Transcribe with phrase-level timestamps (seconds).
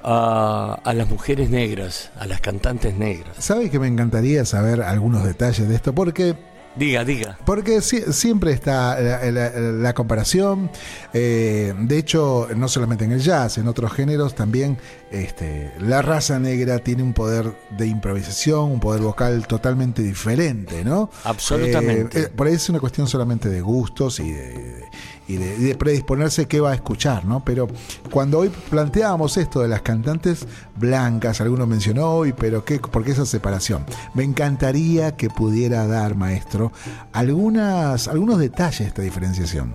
[0.06, 3.36] A, a, las mujeres negras, a las cantantes negras.
[3.38, 5.94] ¿Sabes que me encantaría saber algunos detalles de esto?
[5.94, 6.36] Porque
[6.76, 7.38] Diga, diga.
[7.44, 10.70] Porque siempre está la, comparación.
[11.12, 14.76] Eh, de hecho, no solamente en el jazz, en otros géneros también
[15.12, 21.10] este, la raza negra tiene un poder de improvisación, un poder vocal totalmente diferente, ¿no?
[21.22, 22.22] Absolutamente.
[22.22, 24.84] Eh, por ahí es una cuestión solamente de gustos y de,
[25.26, 27.44] y de, predisponerse qué va a escuchar, ¿no?
[27.44, 27.68] Pero
[28.10, 30.46] cuando hoy planteábamos esto de las cantantes
[30.76, 33.86] blancas, alguno mencionó hoy, pero qué, ¿por qué esa separación?
[34.14, 36.72] Me encantaría que pudiera dar, maestro,
[37.12, 39.74] algunas, algunos detalles de esta diferenciación.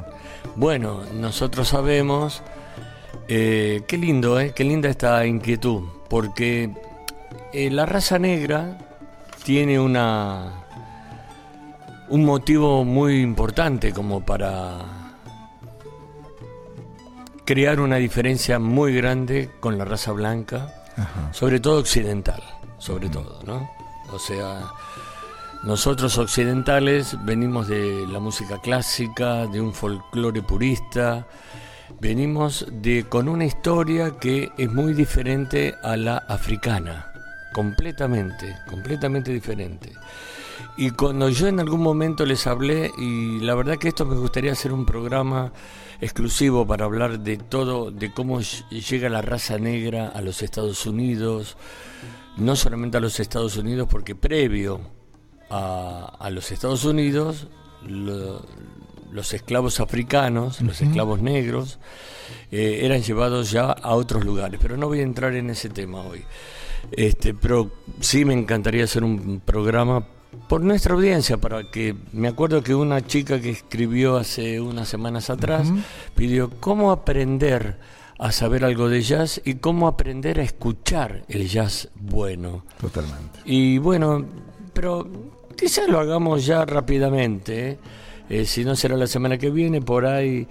[0.56, 2.44] Bueno, nosotros sabemos,
[3.28, 6.72] eh, qué lindo, eh, qué linda esta inquietud, porque
[7.54, 8.78] eh, la raza negra
[9.44, 10.66] tiene una
[12.10, 14.99] un motivo muy importante como para
[17.50, 20.72] crear una diferencia muy grande con la raza blanca,
[21.32, 22.44] sobre todo occidental,
[22.78, 23.68] sobre todo, ¿no?
[24.14, 24.68] O sea,
[25.64, 31.26] nosotros occidentales venimos de la música clásica, de un folclore purista,
[32.00, 37.12] venimos de con una historia que es muy diferente a la africana,
[37.52, 39.92] completamente, completamente diferente.
[40.82, 44.54] Y cuando yo en algún momento les hablé, y la verdad que esto me gustaría
[44.54, 45.52] hacer un programa
[46.00, 51.58] exclusivo para hablar de todo, de cómo llega la raza negra a los Estados Unidos,
[52.38, 54.80] no solamente a los Estados Unidos, porque previo
[55.50, 57.50] a, los Estados Unidos,
[57.82, 61.78] los esclavos africanos, los esclavos negros,
[62.54, 66.04] eh, eran llevados ya a otros lugares, pero no voy a entrar en ese tema
[66.04, 66.24] hoy.
[66.94, 67.70] Este, pero
[68.00, 70.06] sí me encantaría hacer un programa
[70.48, 75.30] por nuestra audiencia, para que me acuerdo que una chica que escribió hace unas semanas
[75.30, 75.72] atrás
[76.16, 77.78] pidió cómo aprender
[78.20, 82.66] a saber algo de jazz y cómo aprender a escuchar el jazz bueno.
[82.80, 83.40] Totalmente.
[83.46, 84.26] Y bueno,
[84.74, 85.08] pero
[85.56, 87.70] quizás lo hagamos ya rápidamente.
[87.70, 87.80] ¿eh?
[88.30, 90.48] Eh, si no será la semana que viene, por ahí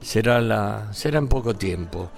[0.00, 2.10] será la será en poco tiempo.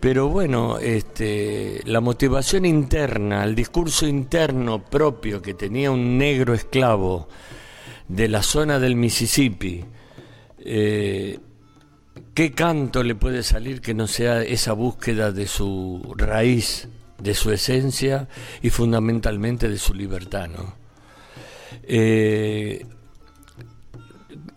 [0.00, 7.28] Pero bueno, este, la motivación interna, el discurso interno propio que tenía un negro esclavo
[8.08, 9.84] de la zona del Mississippi,
[10.58, 11.38] eh,
[12.34, 16.88] ¿qué canto le puede salir que no sea esa búsqueda de su raíz,
[17.18, 18.28] de su esencia
[18.62, 20.50] y fundamentalmente de su libertad?
[21.84, 22.84] Eh,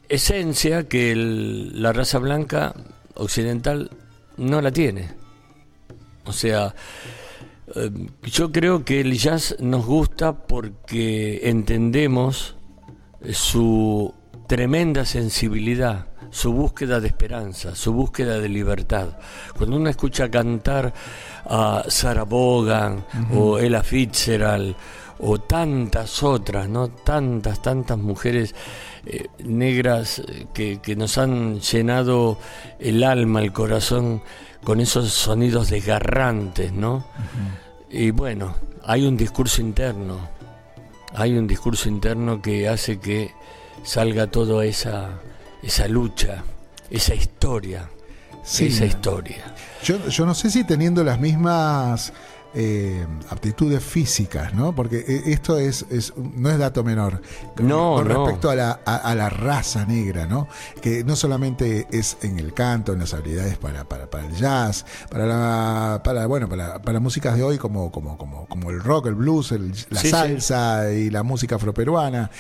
[0.09, 2.73] esencia que la raza blanca
[3.13, 3.91] occidental
[4.37, 5.19] no la tiene.
[6.25, 6.73] O sea,
[7.75, 7.91] eh,
[8.23, 12.55] yo creo que el jazz nos gusta porque entendemos
[13.31, 14.13] su
[14.47, 19.17] tremenda sensibilidad, su búsqueda de esperanza, su búsqueda de libertad.
[19.57, 20.93] Cuando uno escucha cantar
[21.45, 24.75] a Sarah Vaughan o Ella Fitzgerald
[25.19, 26.87] o tantas otras, ¿no?
[26.89, 28.55] Tantas, tantas mujeres
[29.05, 32.39] eh, negras eh, que, que, nos han llenado
[32.79, 34.21] el alma, el corazón
[34.63, 37.05] con esos sonidos desgarrantes, ¿no?
[37.89, 40.19] Y bueno, hay un discurso interno,
[41.15, 43.33] hay un discurso interno que hace que
[43.83, 45.19] salga toda esa,
[45.63, 46.43] esa lucha,
[46.89, 47.89] esa historia,
[48.43, 49.55] esa historia.
[49.83, 52.13] Yo, yo no sé si teniendo las mismas
[52.53, 54.73] eh, aptitudes físicas, ¿no?
[54.73, 57.21] Porque eh, esto es, es, no es dato menor.
[57.61, 60.47] No, con respecto a, la, a, la raza negra, ¿no?
[60.81, 64.85] Que no solamente es en el canto, en las habilidades para, para, para el jazz,
[65.09, 69.07] para la, para, bueno, para, para músicas de hoy como, como, como, como el rock,
[69.07, 69.53] el blues,
[69.89, 72.31] la salsa y la música afroperuana.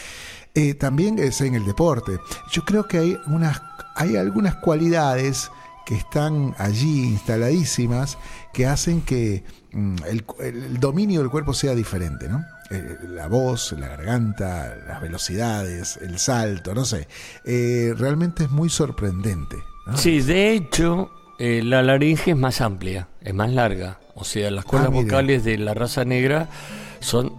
[0.55, 2.19] Eh, también es en el deporte.
[2.51, 3.61] Yo creo que hay unas,
[3.95, 5.51] hay algunas cualidades
[5.85, 8.17] que están allí instaladísimas
[8.53, 9.95] que hacen que mm,
[10.39, 12.43] el, dominio del cuerpo sea diferente, ¿no?
[12.71, 17.07] Eh, la voz, la garganta, las velocidades, el salto, no sé.
[17.45, 19.57] Eh, realmente es muy sorprendente.
[19.95, 23.99] Sí, de hecho, eh, la laringe es más amplia, es más larga.
[24.15, 26.49] O sea, las cuerdas ah, vocales de la raza negra
[26.99, 27.33] son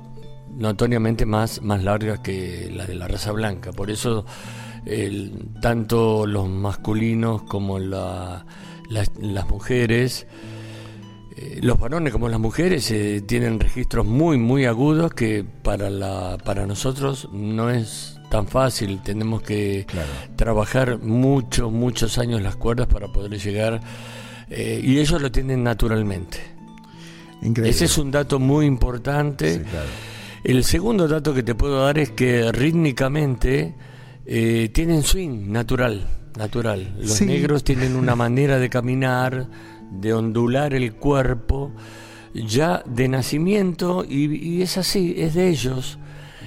[0.57, 3.73] notoriamente más, más largas que las de la raza blanca.
[3.73, 4.25] Por eso,
[5.61, 8.45] tanto los masculinos como las
[9.49, 10.27] mujeres
[11.37, 16.38] eh, los varones como las mujeres eh, tienen registros muy muy agudos que para la
[16.44, 19.00] para nosotros no es tan fácil.
[19.03, 19.87] Tenemos que
[20.37, 23.81] trabajar muchos muchos años las cuerdas para poder llegar
[24.49, 26.38] eh, y ellos lo tienen naturalmente.
[27.43, 29.65] Ese es un dato muy importante.
[30.43, 33.75] El segundo dato que te puedo dar es que rítmicamente
[34.25, 36.06] tienen swing natural
[36.37, 36.97] natural.
[36.99, 39.49] Los negros tienen una manera de caminar
[39.90, 41.72] de ondular el cuerpo
[42.34, 45.98] ya de nacimiento y, es así, es de ellos.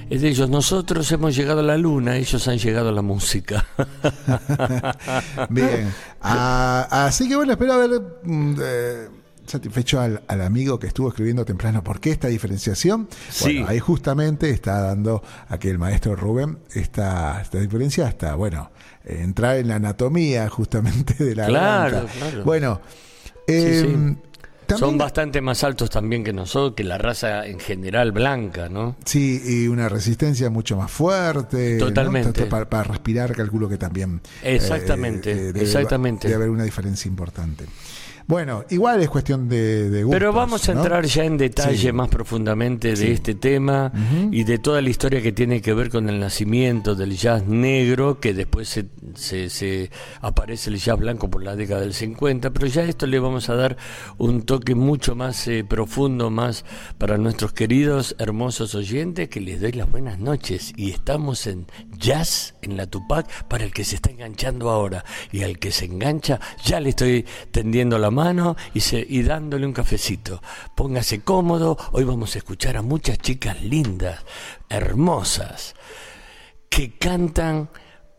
[0.09, 0.49] Es de ellos.
[0.49, 3.65] Nosotros hemos llegado a la luna, ellos han llegado a la música.
[5.49, 5.93] Bien.
[6.21, 9.07] Ah, así que bueno, espero haber mm, eh,
[9.45, 11.83] satisfecho al, amigo que estuvo escribiendo temprano.
[11.83, 13.07] ¿Por qué esta diferenciación?
[13.29, 13.63] Sí.
[13.67, 18.71] ahí justamente está dando aquí el maestro Rubén esta, esta diferencia hasta, bueno,
[19.05, 22.43] entrar en la anatomía justamente de la Claro, claro.
[22.43, 22.81] Bueno.
[23.47, 24.17] Em,
[24.77, 28.95] Son bastante más altos también que nosotros, que la raza en general blanca, ¿no?
[29.05, 31.77] Sí, y una resistencia mucho más fuerte.
[31.77, 32.45] Totalmente.
[32.45, 34.21] Para, respirar, calculo que también.
[34.41, 36.27] Exactamente, eh, eh, exactamente.
[36.27, 37.65] Debe haber una diferencia importante.
[38.25, 42.95] Bueno, igual es cuestión de, de Pero vamos a entrar ya en detalle más profundamente
[42.95, 43.91] de este tema
[44.31, 48.19] y de toda la historia que tiene que ver con el nacimiento del jazz negro,
[48.19, 48.69] que después
[49.15, 49.91] se, se,
[50.21, 53.55] aparece el jazz blanco por la década del 50, pero ya esto le vamos a
[53.55, 53.77] dar
[54.17, 56.63] un toque mucho más eh, profundo, más
[56.97, 60.73] para nuestros queridos, hermosos oyentes, que les doy las buenas noches.
[60.77, 61.67] Y estamos en
[61.97, 65.03] Jazz, en la Tupac, para el que se está enganchando ahora.
[65.31, 69.65] Y al que se engancha, ya le estoy tendiendo la mano y, se, y dándole
[69.65, 70.42] un cafecito.
[70.75, 74.24] Póngase cómodo, hoy vamos a escuchar a muchas chicas lindas,
[74.70, 75.75] hermosas,
[76.70, 77.70] que cantan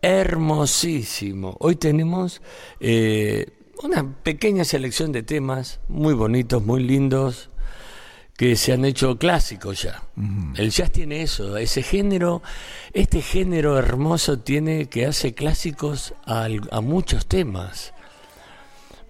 [0.03, 1.57] hermosísimo.
[1.61, 2.43] Hoy tenemos
[2.79, 3.47] eh,
[3.83, 7.49] una pequeña selección de temas muy bonitos, muy lindos,
[8.37, 10.03] que se han hecho clásicos ya.
[10.57, 12.43] El jazz tiene eso, ese género,
[12.93, 17.94] este género hermoso tiene que hace clásicos a, a muchos temas.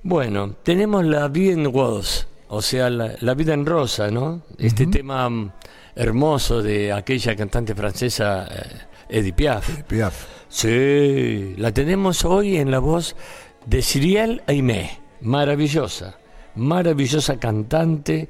[0.07, 4.43] Bueno, tenemos la vida en o sea, la, vida en rosa, ¿no?
[4.59, 5.53] Este tema mm,
[5.97, 9.67] hermoso de aquella cantante francesa eh, Edith Piaf.
[9.71, 10.27] Edith Piaf.
[10.47, 13.17] Sí, la tenemos hoy en la voz
[13.65, 16.19] de Cyril Aimé, maravillosa,
[16.55, 18.29] maravillosa cantante.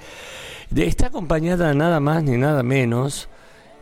[0.70, 3.28] De, está acompañada nada más ni nada menos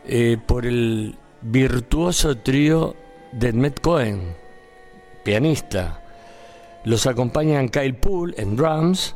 [0.07, 2.95] eh, por el virtuoso trío
[3.33, 4.35] de Edmet Cohen,
[5.23, 6.02] pianista
[6.85, 9.15] los acompañan Kyle Poole en drums,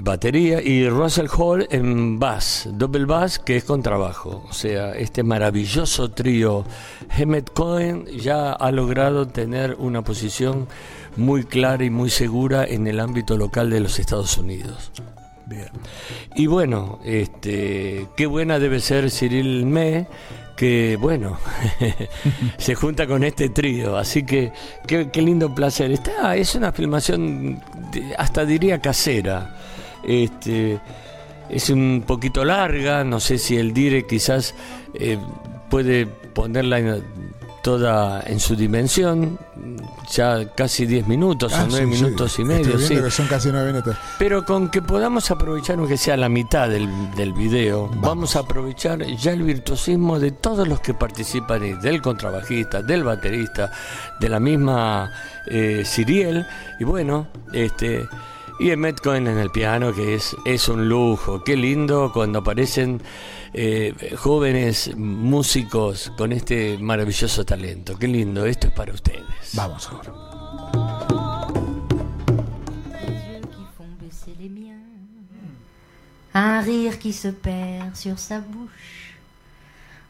[0.00, 4.44] batería, y Russell Hall en bass, double bass, que es contrabajo.
[4.48, 6.64] O sea, este maravilloso trío.
[7.16, 10.68] Hemet Cohen ya ha logrado tener una posición
[11.16, 14.92] muy clara y muy segura en el ámbito local de los Estados Unidos.
[15.48, 15.70] Bien.
[16.34, 20.06] Y bueno, este, qué buena debe ser Cyril Me
[20.58, 21.38] que bueno,
[22.58, 24.52] se junta con este trío, así que
[24.86, 25.92] qué, lindo placer.
[25.92, 27.62] Está, es una filmación
[28.18, 29.56] hasta diría casera.
[30.02, 30.80] Este,
[31.48, 34.54] es un poquito larga, no sé si el dire quizás
[34.94, 35.18] eh,
[35.70, 37.04] puede ponerla en,
[37.68, 39.38] toda en su dimensión,
[40.10, 42.78] ya casi 10 minutos o 9 minutos y medio.
[42.78, 42.96] Sí.
[43.10, 43.94] son casi 9 minutos.
[44.18, 48.36] Pero con que podamos aprovechar, aunque sea la mitad del, del video, vamos.
[48.36, 53.70] a aprovechar ya el virtuosismo de todos los que participan, del contrabajista, del baterista,
[54.18, 55.12] de la misma
[55.46, 56.46] eh, Ciriel,
[56.80, 58.08] y bueno, este
[58.60, 61.44] y Emmet Cohen en el piano, que es, es un lujo.
[61.44, 63.02] Qué lindo cuando aparecen
[63.52, 67.98] eh, jóvenes músicos con este maravilloso talento.
[67.98, 69.24] Qué lindo, esto es para ustedes.
[69.54, 70.28] Vamos ahora.
[76.34, 79.16] un rire qui se perd sur sa bouche.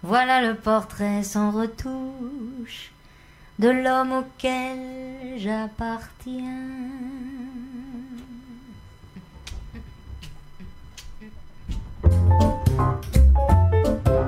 [0.02, 2.92] Voilà le portrait sans retouche
[3.58, 6.48] de l'homme auquel j'appartiens.
[12.78, 14.27] うん。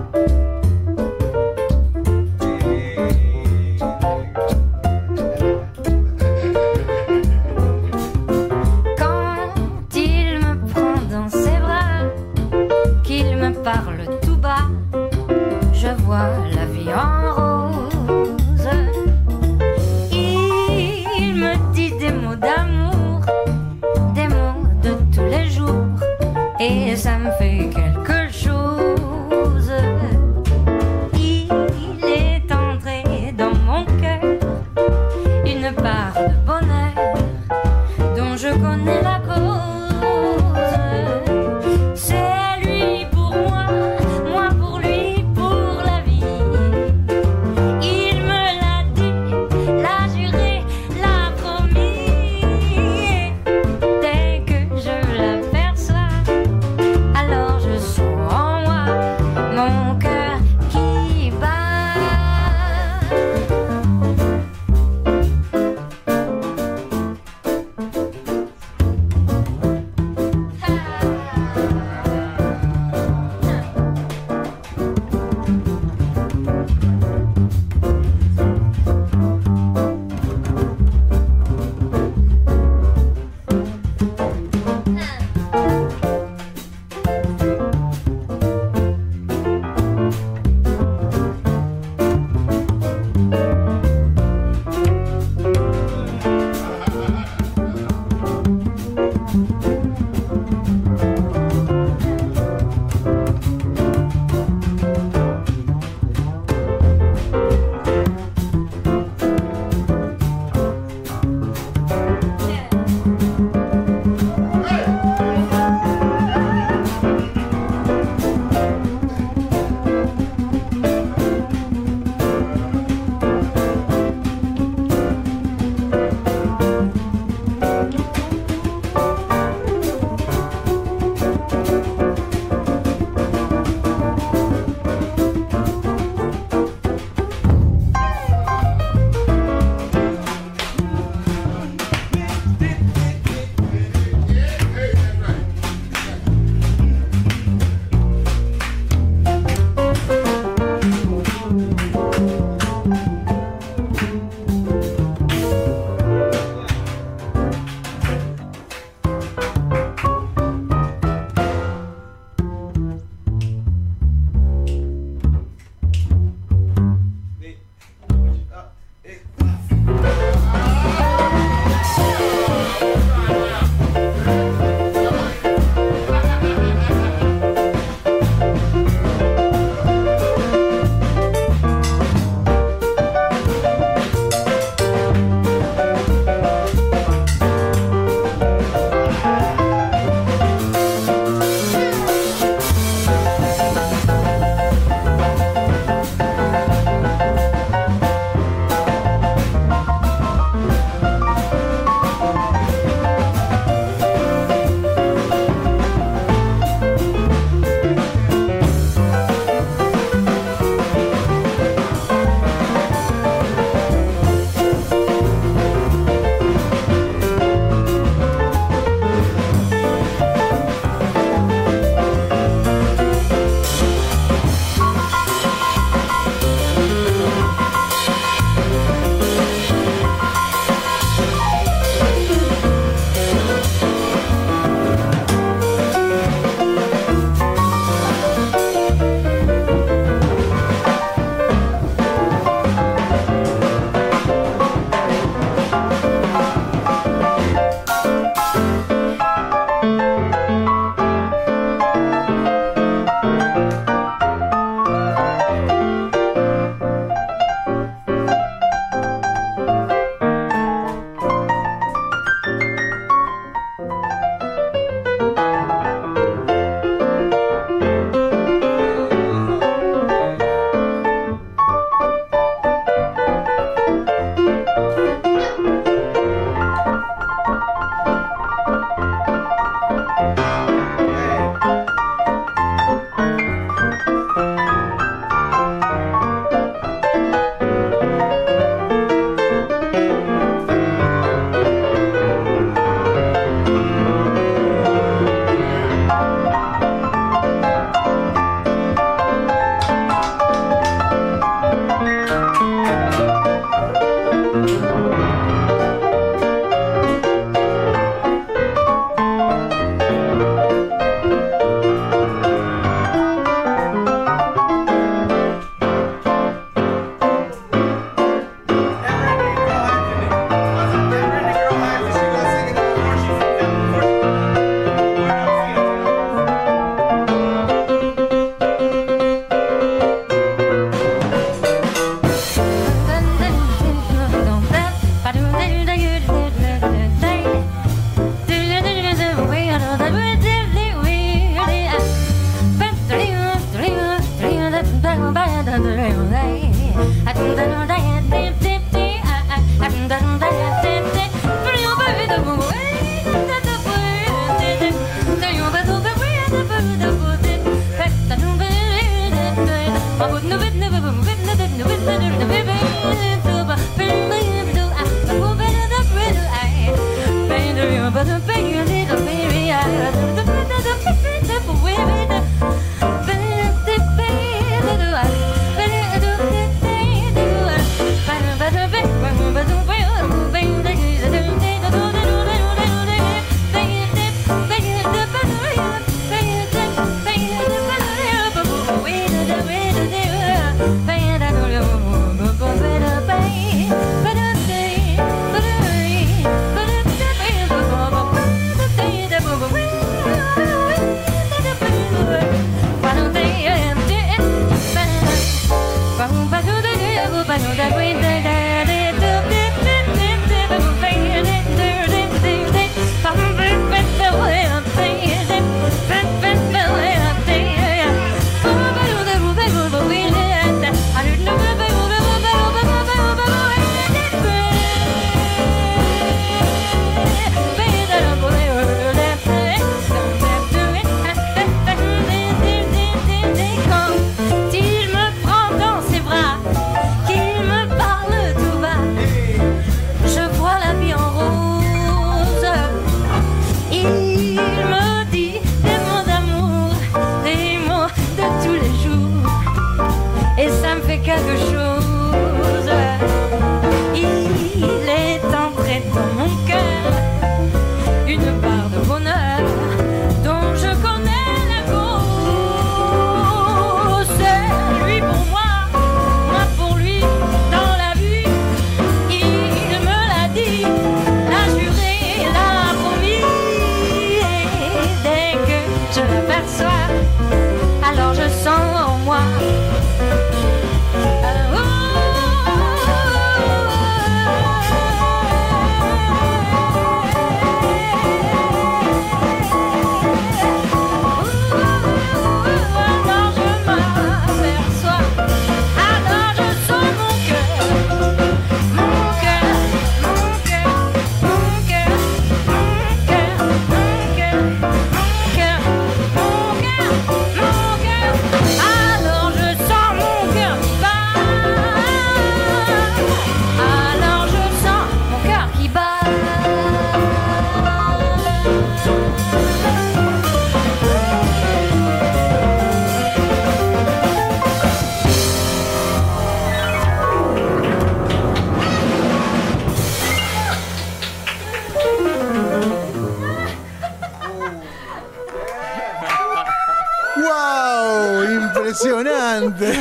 [538.52, 539.92] Impresionante.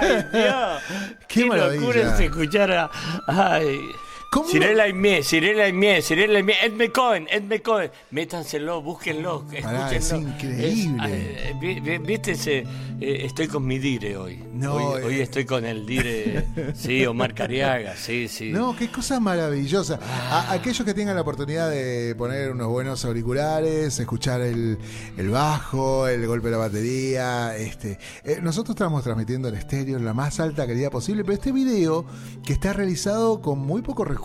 [0.00, 0.82] Ay, Dios.
[1.28, 1.80] Qué Qué, maravilla.
[1.80, 2.90] locura es escuchar a.
[3.26, 3.90] Ay.
[4.34, 4.48] ¿Cómo?
[4.48, 7.90] Cirela y Mie, Cirela y Mie, Cirela y Mie, Edme Cohen, Edme Cohen.
[8.10, 10.30] Métanselo, búsquenlo, Pará, es escúchenlo.
[10.34, 11.50] increíble.
[11.50, 12.58] Es- vi- vi- ¿Viste ese?
[13.00, 14.42] eh, estoy con mi dire hoy.
[14.52, 15.04] No, hoy, eh.
[15.04, 16.46] hoy estoy con el dire.
[16.74, 18.50] Sí, Omar Cariaga, sí, sí.
[18.50, 20.00] No, qué cosa maravillosa.
[20.02, 24.78] A- aquellos que tengan la oportunidad de poner unos buenos auriculares, escuchar el,
[25.16, 27.56] el bajo, el golpe de la batería.
[27.56, 31.52] Este, eh, nosotros estamos transmitiendo en estéreo en la más alta calidad posible, pero este
[31.52, 32.04] video,
[32.44, 34.23] que está realizado con muy poco recurso,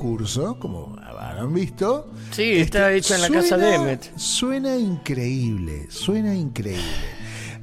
[0.59, 2.11] como habrán visto.
[2.29, 4.17] este, Sí, está hecho en la casa de Emmet.
[4.17, 6.83] Suena increíble, suena increíble.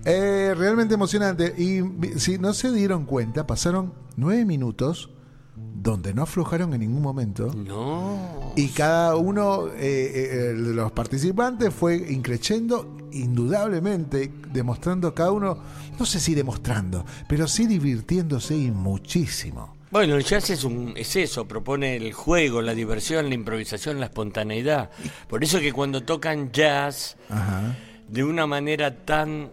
[0.04, 1.54] Eh, realmente emocionante.
[1.56, 1.80] Y
[2.18, 5.10] si no se dieron cuenta, pasaron nueve minutos
[5.56, 7.52] donde no aflojaron en ningún momento.
[7.54, 8.52] No.
[8.54, 15.58] Y cada uno eh, eh, de los participantes fue increciendo indudablemente, demostrando cada uno,
[15.98, 19.75] no sé si demostrando, pero sí divirtiéndose y muchísimo.
[19.96, 24.04] Bueno, el jazz es, un, es eso, propone el juego, la diversión, la improvisación, la
[24.04, 24.90] espontaneidad.
[25.26, 27.74] Por eso que cuando tocan jazz Ajá.
[28.06, 29.50] de una manera tan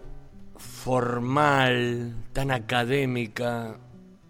[0.58, 3.78] formal, tan académica,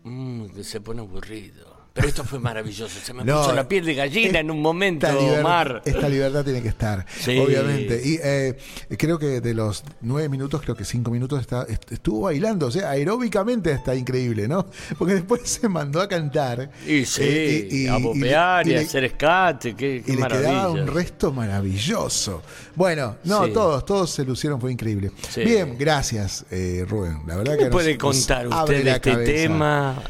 [0.04, 1.73] mm, que se pone aburrido.
[1.96, 5.08] Pero esto fue maravilloso, se me No, puso la piel de gallina en un momento,
[5.40, 5.84] Omar.
[5.86, 7.38] Esta libertad tiene que estar, Sí.
[7.38, 8.02] obviamente.
[8.04, 8.58] Y eh,
[8.98, 12.66] creo que de los nueve minutos, creo que cinco minutos está, est- estuvo bailando.
[12.66, 14.66] O sea, aeróbicamente está increíble, ¿no?
[14.98, 16.72] Porque después se mandó a cantar.
[16.88, 20.16] Y sí, eh, y- y- a bopear y, y a hacer escate, qué, qué y
[20.16, 22.42] le quedaba un resto maravilloso.
[22.76, 23.54] Bueno, no, Sí.
[23.54, 25.12] todos, todos se lucieron, fue increíble.
[25.30, 25.42] Sí.
[25.44, 27.20] Bien, gracias, eh, Rubén.
[27.28, 29.32] La verdad ¿Qué que me nos- puede contar usted de este cabeza.
[29.32, 30.04] tema?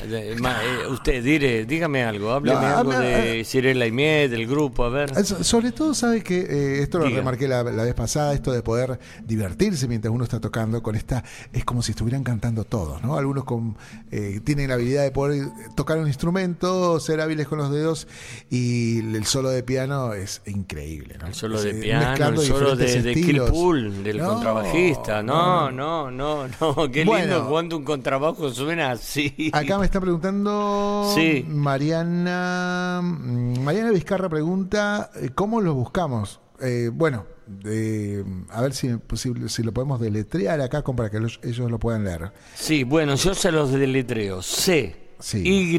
[0.89, 4.89] Usted, dire, dígame algo, hábleme No, algo habla- de Cirela y Miet, del grupo, a
[4.89, 5.11] ver.
[5.17, 7.17] Eh, so- Sobre todo, sabe que eh, esto lo Diga.
[7.17, 11.23] remarqué la, la vez pasada, esto de poder divertirse mientras uno está tocando con esta,
[11.51, 13.17] es como si estuvieran cantando todos, ¿no?
[13.17, 13.75] Algunos con,
[14.11, 18.07] eh, tienen la habilidad de poder tocar un instrumento, ser hábiles con los dedos,
[18.49, 21.27] y el solo de piano es increíble, ¿no?
[21.27, 23.49] El solo de eh, piano, el solo de, de Kill estilos.
[23.51, 25.21] Pool, del No, contrabajista.
[25.23, 26.91] No, no, no, no.
[26.91, 27.25] Qué Bueno.
[27.35, 29.49] lindo cuando un contrabajo suena así.
[29.53, 31.45] Acá me está preguntando Sí.
[31.63, 36.39] Mariana mm, Mariana Vizcarra pregunta eh, ¿cómo los buscamos?
[36.61, 37.25] Eh, bueno,
[37.65, 41.79] eh, a ver si, posible, si lo podemos deletrear acá para que los- ellos lo
[41.79, 42.31] puedan leer.
[42.53, 44.41] Sí, bueno, yo se los deletreo.
[44.41, 45.41] C, Sí.
[45.45, 45.77] Y,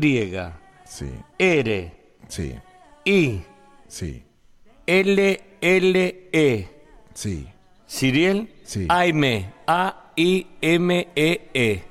[0.87, 1.07] Sí,
[1.38, 1.92] R,
[2.29, 2.55] sí,
[3.05, 3.42] I,
[3.88, 4.25] sí,
[4.87, 6.68] L, L, E.
[7.14, 7.49] sí.
[7.87, 8.87] Ciriel, Sí.
[8.88, 9.53] Aime,
[10.64, 11.85] A-I-M-E-E.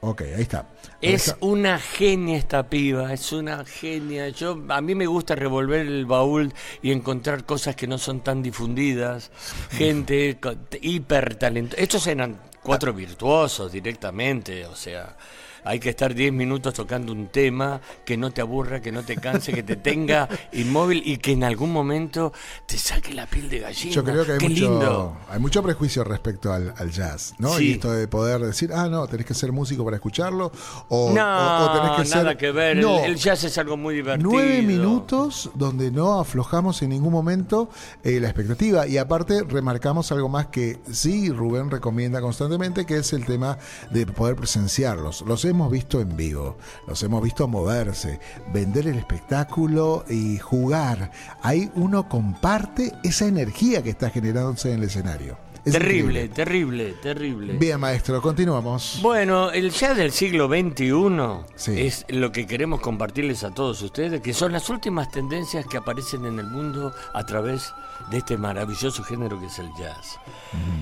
[0.00, 0.68] Ok, ahí está.
[1.02, 4.28] Es una genia esta piba, es una genia.
[4.28, 8.40] Yo a mí me gusta revolver el baúl y encontrar cosas que no son tan
[8.40, 9.32] difundidas,
[9.72, 10.38] gente
[10.80, 11.82] hiper talentosa.
[11.82, 15.16] Estos eran cuatro virtuosos directamente, o sea,
[15.64, 19.16] hay que estar 10 minutos tocando un tema que no te aburra, que no te
[19.16, 22.32] canse, que te tenga inmóvil y que en algún momento
[22.66, 23.94] te saque la piel de gallina.
[23.94, 25.16] Yo creo que hay Qué mucho, lindo.
[25.30, 27.56] hay mucho prejuicio respecto al, al jazz, ¿no?
[27.56, 27.68] Sí.
[27.68, 30.50] Y esto de poder decir, ah, no, tenés que ser músico para escucharlo,
[30.88, 32.16] o, No, o- o tenés que ser...
[32.18, 32.76] nada que ver.
[32.78, 33.04] el- No.
[33.04, 34.30] El, jazz es algo muy divertido.
[34.30, 37.68] Nueve minutos donde no aflojamos en ningún momento
[38.02, 38.86] eh, la expectativa.
[38.86, 43.58] Y aparte remarcamos algo más que sí Rubén recomienda constantemente, que es el tema
[43.90, 45.22] de poder presenciarlos.
[45.22, 48.18] Los hemos visto en vivo, los hemos visto moverse,
[48.52, 51.12] vender el espectáculo y jugar.
[51.42, 55.38] Ahí uno comparte esa energía que está generándose en el escenario.
[55.64, 57.52] terrible, terrible, terrible.
[57.58, 58.98] Bien, maestro, continuamos.
[59.00, 64.34] Bueno, el jazz del siglo XXI es lo que queremos compartirles a todos ustedes, que
[64.34, 67.72] son las últimas tendencias que aparecen en el mundo a través
[68.10, 70.18] de este maravilloso género que es el jazz.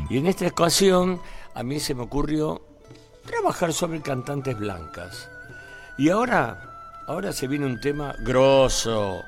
[0.09, 1.20] Y en esta ocasión
[1.54, 2.69] a mí se me ocurrió
[3.24, 5.28] trabajar sobre cantantes blancas.
[5.98, 9.22] Y ahora, ahora se viene un tema grosso,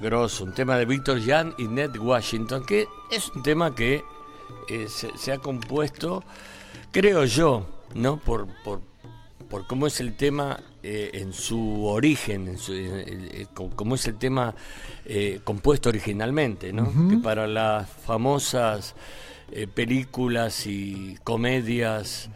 [0.00, 4.04] grosso, un tema de Victor Jan y Ned Washington, que es un tema que
[4.68, 6.22] eh, se, ha compuesto,
[6.90, 8.18] creo yo, ¿no?
[8.18, 8.82] Por, por,
[9.48, 14.18] por cómo es el tema eh, en su origen, en su, eh, cómo es el
[14.18, 14.54] tema
[15.44, 16.92] compuesto originalmente, ¿no?
[17.08, 18.94] Que para las famosas
[19.74, 22.28] películas y comedias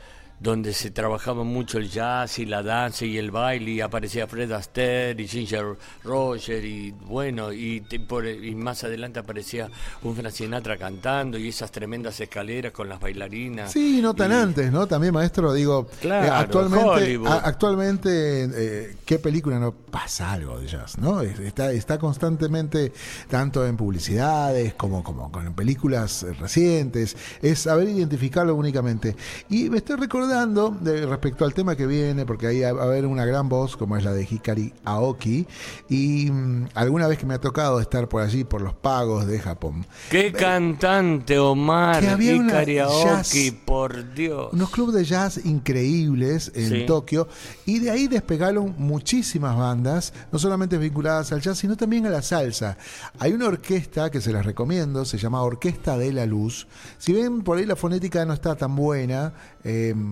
[0.43, 4.51] donde se trabajaba mucho el jazz y la danza y el baile y aparecía Fred
[4.53, 9.69] Astaire y Ginger Roger y bueno y, por, y más adelante aparecía
[10.03, 13.73] un Frank Sinatra cantando y esas tremendas escaleras con las bailarinas.
[13.73, 19.73] Sí no tan antes no también maestro digo eh, actualmente actualmente eh, qué película no
[19.73, 22.93] pasa algo de jazz no está está constantemente
[23.29, 27.17] tanto en publicidades como como con películas recientes.
[27.41, 29.17] Es saber identificarlo únicamente.
[29.49, 33.05] Y me estoy recordando de, respecto al tema que viene, porque ahí va a haber
[33.05, 35.47] una gran voz como es la de Hikari Aoki,
[35.91, 39.39] y mm, alguna vez que me ha tocado estar por allí, por los pagos de
[39.39, 39.85] Japón.
[40.11, 42.03] ¡Qué cantante, Omar!
[42.19, 44.49] Hikari Aoki, por Dios.
[44.53, 47.29] Unos clubes de jazz increíbles en Tokio,
[47.67, 52.23] y de ahí despegaron muchísimas bandas, no solamente vinculadas al jazz, sino también a la
[52.23, 52.79] salsa.
[53.19, 56.67] Hay una orquesta que se las recomiendo, se llama Orquesta de la Luz.
[56.97, 60.12] Si ven por ahí la fonética no está tan buena, Em,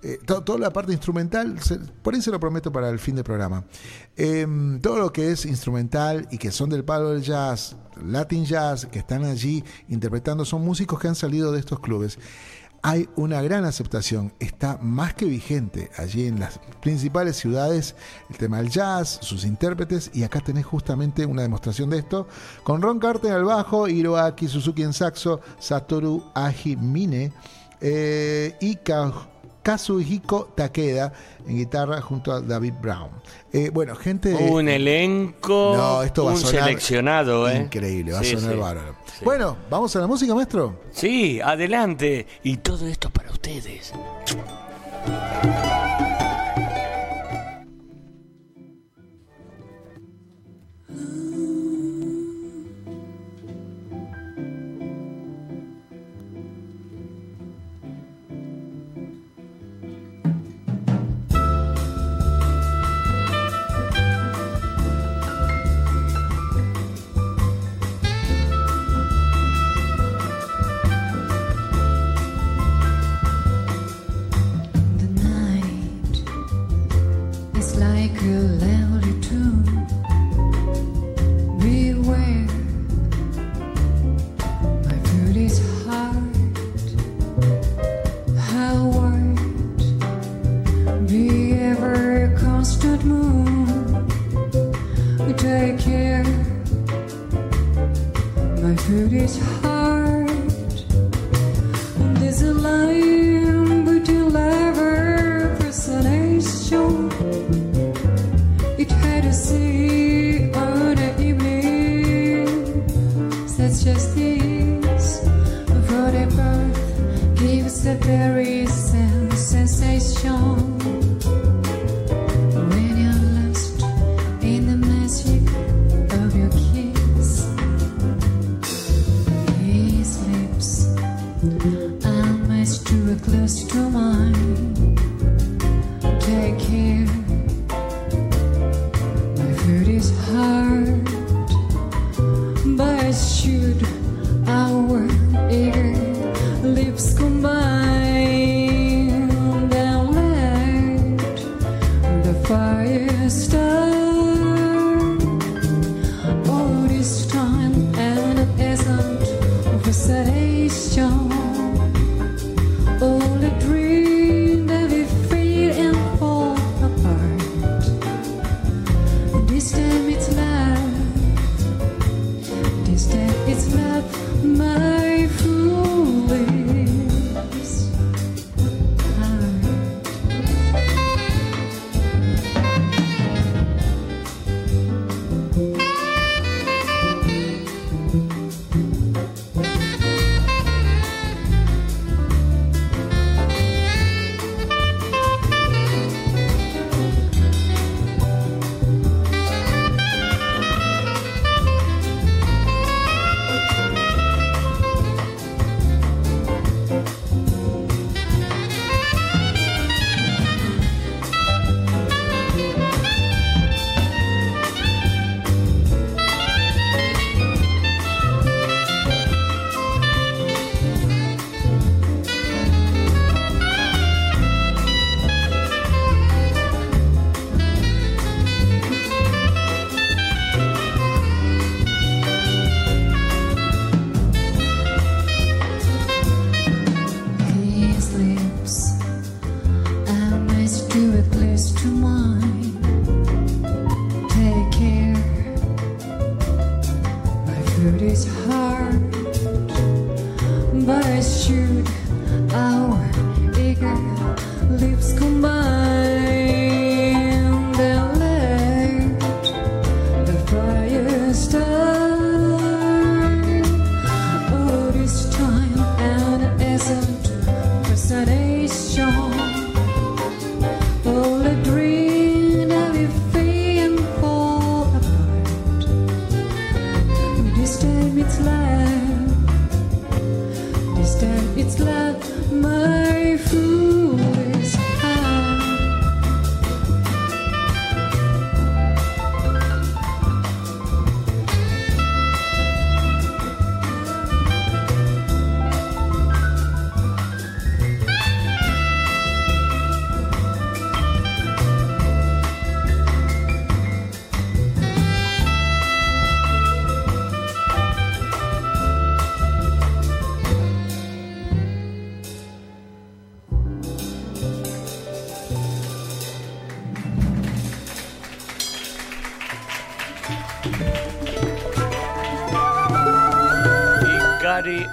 [0.00, 1.56] eh, toda la parte instrumental,
[2.02, 3.64] por ahí se lo prometo para el fin del programa.
[4.16, 8.86] Em, todo lo que es instrumental y que son del palo del jazz, Latin jazz,
[8.86, 12.18] que están allí interpretando, son músicos que han salido de estos clubes.
[12.80, 17.96] Hay una gran aceptación, está más que vigente allí en las principales ciudades
[18.30, 22.28] el tema del jazz, sus intérpretes, y acá tenés justamente una demostración de esto,
[22.62, 27.32] con Ron Carter al bajo, Hiroaki Suzuki en saxo, Satoru Aji Mine
[27.80, 28.78] eh, y
[29.62, 31.12] Kazuhiko Takeda
[31.46, 33.10] en guitarra junto a David Brown.
[33.52, 34.34] Eh, bueno, gente.
[34.34, 35.74] Un elenco.
[35.76, 37.56] No, esto va a sonar seleccionado, ¿eh?
[37.56, 38.96] Increíble, va a sonar bárbaro.
[39.22, 40.80] Bueno, ¿vamos a la música, maestro?
[40.92, 42.26] Sí, adelante.
[42.44, 43.92] Y todo esto para ustedes.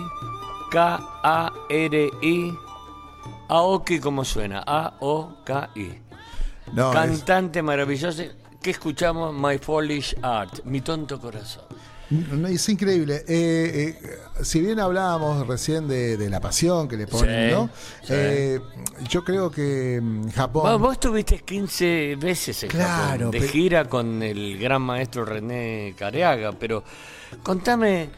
[3.50, 4.64] Aoki como suena.
[4.66, 6.02] A-O-K-I.
[6.76, 8.24] Cantante maravilloso.
[8.62, 9.34] que escuchamos?
[9.34, 10.64] My Foolish Art.
[10.66, 11.66] Mi tonto corazón.
[12.10, 13.24] Es increíble.
[13.28, 17.70] Eh, eh, si bien hablábamos recién de, la pasión que le ponen, ¿no?
[18.08, 18.60] Eh,
[19.10, 20.82] yo creo que mm, Japón.
[20.82, 26.84] Vos, estuviste 15 veces en Japón, de gira con el gran maestro René Careaga, pero
[27.44, 28.10] contame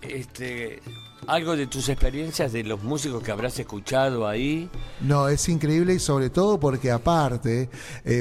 [0.00, 0.80] este,
[1.26, 4.70] algo de tus experiencias, de los músicos que habrás escuchado ahí.
[5.00, 7.68] No, es increíble y sobre todo porque aparte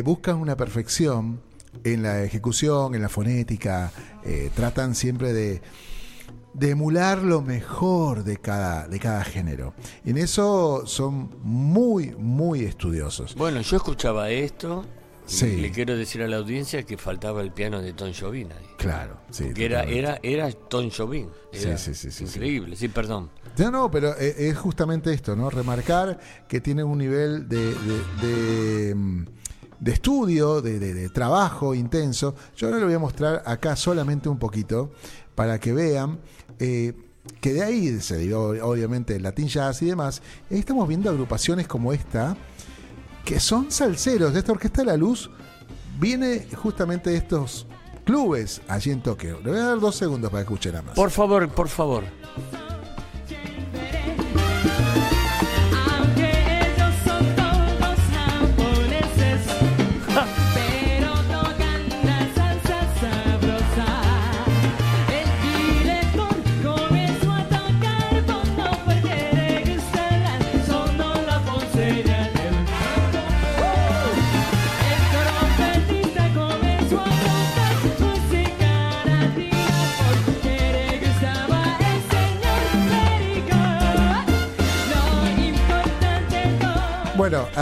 [0.04, 1.47] buscan una perfección
[1.84, 3.92] en la ejecución, en la fonética,
[4.24, 5.62] eh, tratan siempre de,
[6.62, 9.74] emular lo mejor de cada, de cada género.
[10.04, 13.36] Y en eso son muy, muy estudiosos.
[13.36, 14.86] Bueno, yo escuchaba esto.
[15.26, 15.58] Sí.
[15.58, 18.66] le quiero decir a la audiencia que faltaba el piano de Tom Jobim ahí.
[18.78, 19.54] Claro, sí.
[19.54, 21.28] Que era, era, era Tom Jobim.
[21.52, 23.30] sí, sí, sí, Increíble, sí, perdón.
[23.58, 25.50] No, no, pero eh, es justamente esto, ¿no?
[25.50, 29.37] Remarcar que tiene un nivel de mm, de
[29.86, 32.36] estudio, de, trabajo intenso.
[32.56, 34.92] Yo ahora le voy a mostrar acá solamente un poquito
[35.36, 36.20] para que vean
[36.60, 36.94] eh,
[37.42, 40.22] que de ahí se dio obviamente el Latin Jazz y demás.
[40.50, 42.36] estamos viendo agrupaciones como esta,
[43.26, 44.34] que son salseros.
[44.34, 45.30] De esta Orquesta de la Luz
[46.00, 47.68] viene justamente de estos
[48.06, 49.40] clubes allí en Tokio.
[49.44, 50.96] Le voy a dar dos segundos para que escuchen nada más.
[50.96, 52.04] Por favor, por favor.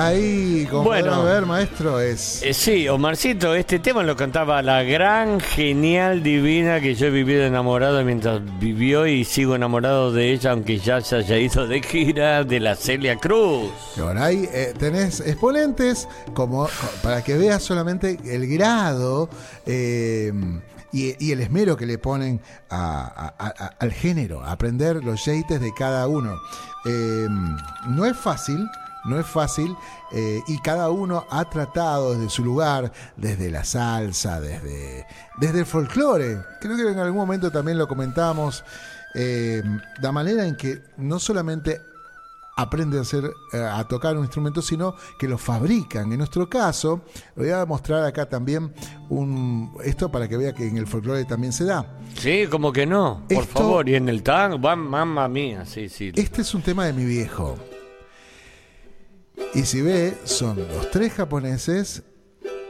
[0.08, 2.42] Ahí, como bueno, ver, maestro, es...
[2.44, 7.44] Eh, sí, Omarcito, este tema lo cantaba la gran, genial, divina que yo he vivido
[7.44, 12.44] enamorado mientras vivió y sigo enamorado de ella, aunque ya se haya ido de gira,
[12.44, 13.72] de la Celia Cruz.
[13.98, 16.68] Bueno, ahí eh, tenés exponentes como
[17.02, 19.30] para que veas solamente el grado...
[19.66, 20.32] Eh,
[20.92, 22.40] y, el esmero que le ponen
[22.70, 26.38] al género, a aprender los yates de cada uno.
[26.86, 28.66] no es fácil,
[29.06, 29.76] no es fácil
[30.12, 35.06] eh, y cada uno ha tratado desde su lugar, desde la salsa, desde,
[35.38, 36.40] desde el folclore.
[36.60, 38.64] Creo que en algún momento también lo comentamos,
[39.14, 39.64] eh,
[40.02, 41.82] la manera en que no solamente
[42.58, 46.12] aprende a, hacer, eh, a tocar un instrumento, sino que lo fabrican.
[46.12, 47.02] En nuestro caso,
[47.36, 48.74] voy a mostrar acá también
[49.10, 51.86] un, esto para que vea que en el folclore también se da.
[52.18, 56.12] Sí, como que no, por favor, y en el tango, mamma mía, sí, sí.
[56.16, 57.58] Este es un tema de mi viejo.
[59.54, 62.04] Y si ve, son los tres japoneses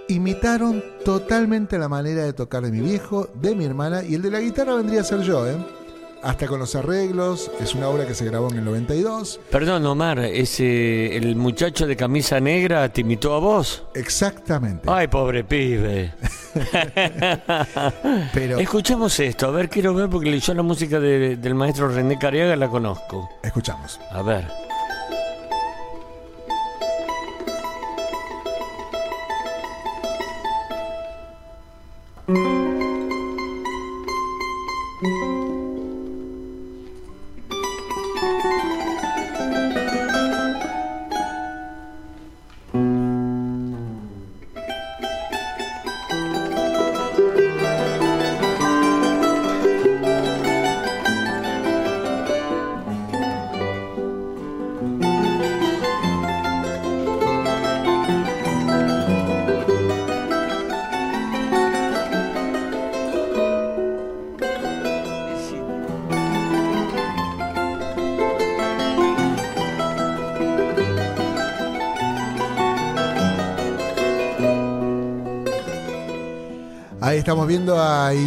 [0.07, 4.31] imitaron totalmente la manera de tocar de mi viejo, de mi hermana y el de
[4.31, 5.55] la guitarra vendría a ser yo, ¿eh?
[6.23, 9.39] Hasta con los arreglos, es una obra que se grabó en el 92.
[9.51, 13.83] Perdón, Omar, ese, el muchacho de camisa negra te imitó a vos.
[13.93, 14.89] Exactamente.
[14.91, 16.13] Ay, pobre pibe.
[18.33, 22.55] Pero escuchemos esto, a ver, quiero ver porque yo la música del maestro René Cariaga
[22.55, 23.29] la conozco.
[23.43, 23.99] Escuchamos.
[24.09, 24.45] A ver.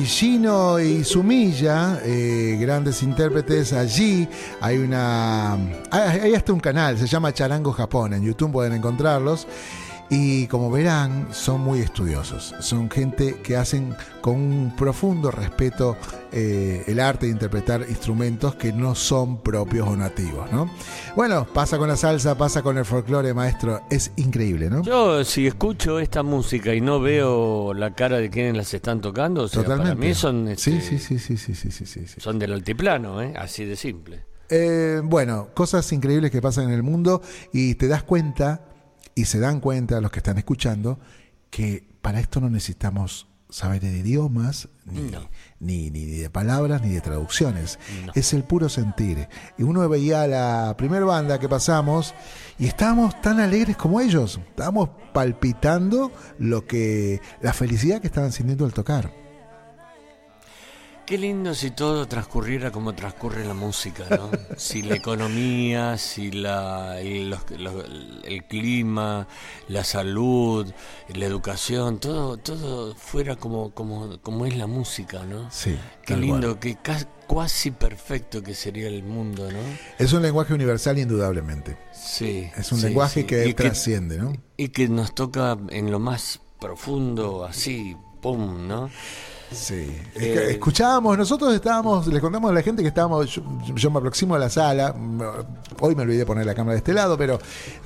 [0.09, 4.27] Ishino y Sumilla, eh, grandes intérpretes allí.
[4.59, 5.59] Hay una.
[5.91, 8.15] Hay hasta un canal, se llama Charango Japón.
[8.15, 9.47] En YouTube pueden encontrarlos.
[10.09, 12.55] Y como verán, son muy estudiosos.
[12.61, 15.99] Son gente que hacen con un profundo respeto
[16.41, 20.71] eh, el arte de interpretar instrumentos que no son propios o nativos, ¿no?
[21.17, 23.83] Bueno, pasa con la salsa, pasa con el folclore, maestro.
[23.91, 24.83] Es increíble, ¿no?
[24.85, 29.43] Yo, si escucho esta música y no veo la cara de quienes las están tocando,
[29.43, 30.55] o sea, para mí son.
[30.57, 33.35] sí, sí, sí, sí, sí, sí, sí, sí, Son del altiplano, ¿eh?
[33.37, 34.25] Así de simple.
[34.49, 37.21] Eh, bueno, cosas increíbles que pasan en el mundo
[37.53, 38.65] y te das cuenta
[39.17, 41.01] y se dan cuenta los que están escuchando
[41.51, 45.11] que para esto no necesitamos saber de idiomas, ni,
[45.61, 47.79] ni, ni, de palabras, ni de traducciones.
[48.15, 49.29] Es el puro sentir.
[49.57, 52.15] Y uno veía la primera banda que pasamos
[52.59, 54.41] y estábamos tan alegres como ellos.
[54.51, 59.28] Estábamos palpitando lo que la felicidad que estaban sintiendo al tocar.
[61.09, 64.31] Qué lindo si todo transcurriera como transcurre la música, ¿no?
[64.59, 67.35] si la economía, si la, el,
[68.25, 69.27] el, clima,
[69.69, 70.71] la salud,
[71.15, 75.51] la educación, todo, todo fuera como, como, como es la música, ¿no?
[75.51, 75.79] Sí.
[76.05, 79.61] Qué lindo, qué casi perfecto que sería el mundo, ¿no?
[79.99, 81.79] Es un lenguaje universal indudablemente.
[81.91, 82.51] Sí.
[82.55, 84.35] Es un lenguaje que trasciende, ¿no?
[84.59, 88.91] Y que nos toca en lo más profundo, así, pum, ¿no?
[89.53, 89.97] Sí.
[90.15, 93.41] Eh, escuchábamos, nosotros estábamos, les contamos a la gente que estábamos,
[93.75, 94.95] yo, me aproximo a la sala,
[95.81, 97.39] hoy me olvidé poner la cámara de este lado, pero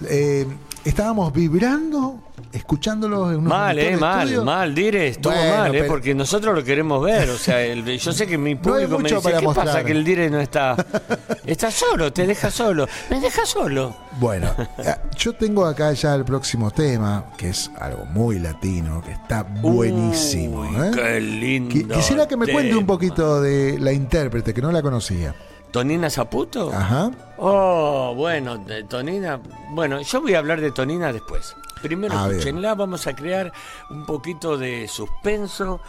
[0.08, 0.46] eh,
[0.84, 2.20] estábamos vibrando
[2.52, 7.30] escuchándolo en Mal, eh, mal, mal, Dire, estuvo mal, eh, porque nosotros lo queremos ver.
[7.30, 10.40] O sea, yo sé que mi público me dice, ¿qué pasa que el Dire no
[10.40, 10.76] está?
[11.46, 12.86] Está solo, te deja solo.
[13.10, 13.96] Me deja solo.
[14.20, 19.12] Bueno, eh, yo tengo acá ya el próximo tema, que es algo muy latino, que
[19.12, 20.64] está buenísimo.
[20.64, 20.90] ¿eh?
[20.94, 21.94] Qué lindo.
[21.94, 25.34] Quisiera que me cuente un poquito de la intérprete, que no la conocía.
[25.72, 26.70] ¿Tonina Zaputo?
[26.72, 27.10] Ajá.
[27.38, 29.40] Oh, bueno, de Tonina.
[29.70, 31.56] Bueno, yo voy a hablar de Tonina después.
[31.80, 33.52] Primero, escúchenla, vamos a crear
[33.90, 35.80] un poquito de suspenso.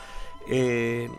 [0.47, 1.09] Eh,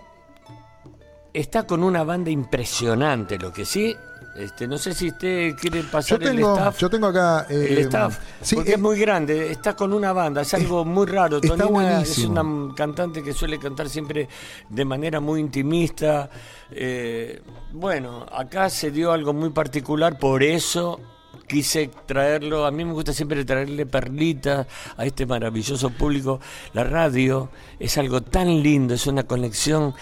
[1.33, 3.95] está con una banda impresionante, lo que sí
[4.37, 6.79] este, no sé si usted quiere pasar el staff.
[6.79, 7.47] Yo tengo acá.
[7.49, 8.19] el eh, staff.
[8.55, 9.51] porque es muy grande.
[9.51, 10.43] Está con una banda.
[10.43, 11.41] Es algo muy raro.
[11.41, 14.29] Tonina es una cantante que suele cantar siempre
[14.69, 16.29] de manera muy intimista.
[16.71, 17.41] Eh,
[17.73, 20.19] bueno, acá se dio algo muy particular.
[20.19, 21.01] Por eso
[21.47, 24.67] quise traerlo, a mí me gusta siempre traerle perlitas
[24.97, 26.41] a este maravilloso público.
[26.73, 29.95] La radio es algo tan lindo, es una conexión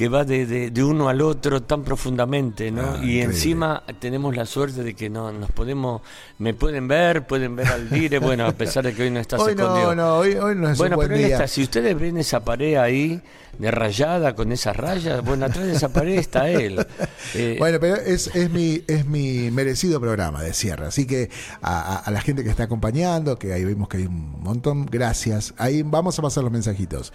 [0.00, 2.96] que va de, de, uno al otro tan profundamente, ¿no?
[2.98, 6.00] Ah, y encima tenemos la suerte de que no nos podemos,
[6.38, 9.36] me pueden ver, pueden ver al dire, bueno, a pesar de que hoy no está
[9.38, 9.94] hoy escondido.
[9.94, 12.40] No, no, hoy, hoy no es bueno, un buen pero Está, si ustedes ven esa
[12.40, 13.20] pared ahí,
[13.58, 16.86] de rayada con esas rayas, bueno, atrás de esa pared está él.
[17.34, 20.52] Eh, bueno, pero es, es, mi, es mi merecido programa de
[20.84, 21.30] así que
[21.62, 25.54] a, la gente que está acompañando, que ahí vemos que hay un montón, gracias.
[25.56, 27.12] Ahí vamos a pasar los mensajitos.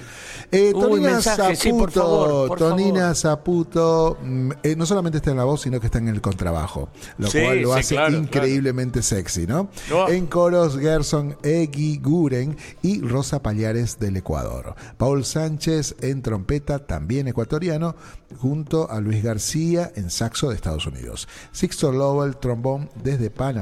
[0.51, 5.88] Eh, Tonina Zaputo, Tonina Zaputo, mm, eh, no solamente está en la voz, sino que
[5.88, 9.70] está en el contrabajo, lo cual lo hace increíblemente sexy, ¿no?
[10.07, 14.76] En coros, Gerson Egui Guren y Rosa Pallares del Ecuador.
[14.97, 17.95] Paul Sánchez en trompeta, también ecuatoriano,
[18.39, 21.28] junto a Luis García en saxo de Estados Unidos.
[21.51, 23.55] Sixto Lowell, trombón desde Panamá.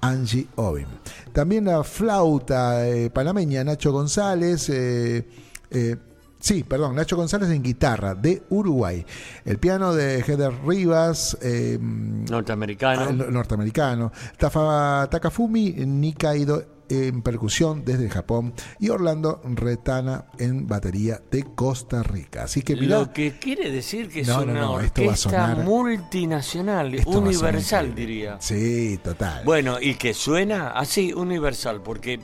[0.00, 0.86] Angie Ovin.
[1.32, 4.68] También la flauta eh, panameña, Nacho González.
[4.68, 5.26] Eh,
[5.70, 5.96] eh,
[6.38, 9.04] sí, perdón, Nacho González en guitarra de Uruguay.
[9.44, 11.38] El piano de Heather Rivas.
[11.80, 13.02] norteamericano.
[13.02, 14.12] Ah, norteamericano.
[14.36, 22.44] Tafa, Takafumi Nikaido en percusión desde Japón y Orlando Retana en batería de Costa Rica.
[22.44, 28.36] Así que lo que quiere decir que es una orquesta multinacional, universal diría.
[28.40, 29.44] Sí, total.
[29.44, 32.20] Bueno, y que suena así universal porque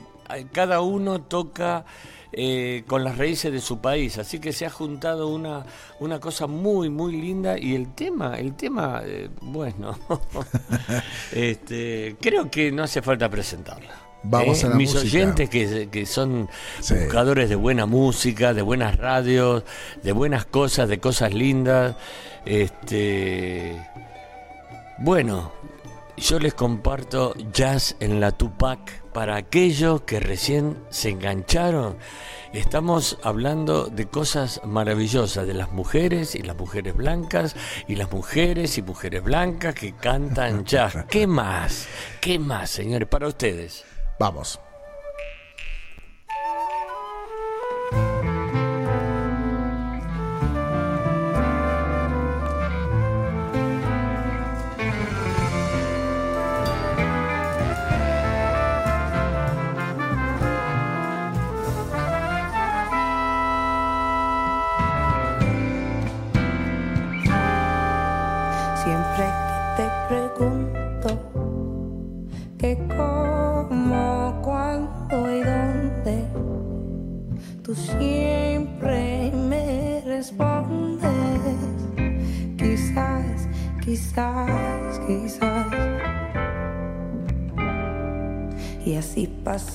[0.51, 1.85] cada uno toca
[2.31, 4.17] eh, con las raíces de su país.
[4.19, 5.65] Así que se ha juntado una,
[5.99, 7.57] una cosa muy, muy linda.
[7.57, 9.97] Y el tema, el tema, eh, bueno,
[11.31, 14.08] este, creo que no hace falta presentarla.
[14.23, 19.63] Vamos a la mis oyentes que, son buscadores de buena música, de buenas radios,
[20.03, 21.95] de buenas cosas, de cosas lindas.
[22.45, 23.79] Este,
[24.97, 25.51] bueno,
[26.17, 31.97] yo les comparto Jazz en la Tupac para aquellos que recién se engancharon.
[32.51, 37.55] Estamos hablando de cosas maravillosas, de las mujeres y las mujeres blancas
[37.87, 41.05] y las mujeres y mujeres blancas que cantan jazz.
[41.09, 41.87] ¿Qué más?
[42.19, 43.85] ¿Qué más, señores, para ustedes?
[44.19, 44.68] Vamos.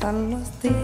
[0.04, 0.83] Pasan los días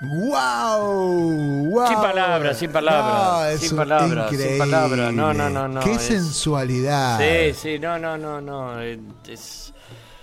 [0.00, 1.68] ¡Wow!
[1.70, 1.88] wow.
[1.88, 3.60] Sin palabras, sin palabras.
[3.60, 5.12] sin palabras, sin palabras.
[5.12, 5.80] No, no, no, no.
[5.80, 7.18] Qué sensualidad.
[7.18, 8.80] Sí, sí, no, no, no, no.
[8.80, 9.65] Es...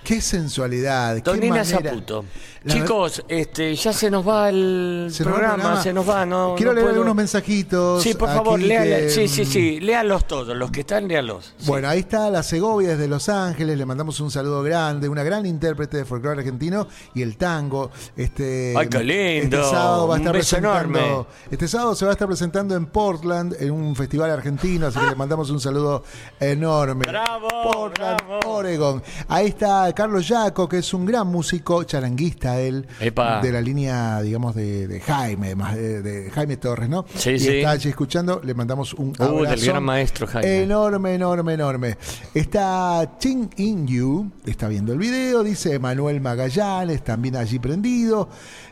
[0.04, 1.22] Qué sensualidad.
[1.24, 2.26] Tonina Zaputo.
[2.66, 6.26] Chicos, este, ya se nos va el programa, se nos va.
[6.26, 8.02] No, Quiero leer algunos mensajitos.
[8.02, 9.12] Sí, por favor, léalos.
[9.12, 11.54] Sí, sí, sí, léalos todos, los que están, léalos.
[11.66, 15.46] Bueno, ahí está la Segovia desde Los Ángeles, le mandamos un saludo grande, una gran
[15.46, 17.92] intérprete de folclore argentino y el tango.
[18.16, 19.58] Este, Ay, qué lindo.
[19.58, 21.26] Este sábado va a estar enorme.
[21.52, 25.08] Este sábado se va a estar presentando en Portland, en un festival argentino, así que
[25.08, 26.04] le mandamos un saludo
[26.40, 27.06] enorme.
[27.08, 29.04] Bravo, Portland, Oregon.
[29.28, 34.56] Ahí está Carlos Yaco, que es un gran músico charanguista él, de la línea, digamos,
[34.56, 37.06] de, Jaime, más de, Jaime Torres, ¿no?
[37.16, 37.50] Sí, y sí.
[37.58, 39.56] está allí escuchando, le mandamos un uh, abrazo.
[39.56, 40.64] del gran maestro Jaime.
[40.64, 41.98] Enorme, enorme, enorme.
[42.34, 48.30] Está Ching In Yu, está viendo el video, dice Manuel Magallanes, también allí prendido.